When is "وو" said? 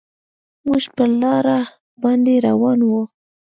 2.89-3.01